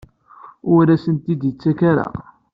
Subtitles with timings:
[0.75, 2.07] Ur asent-t-id-yettak ara?